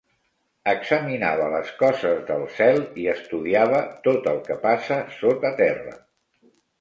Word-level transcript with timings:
Examinava 0.71 1.49
les 1.55 1.67
coses 1.81 2.23
del 2.29 2.45
cel 2.55 2.81
i 3.01 3.05
estudiava 3.13 3.81
tot 4.07 4.31
el 4.33 4.39
que 4.49 4.57
passa 4.65 4.97
sota 5.19 5.53
terra. 5.61 5.95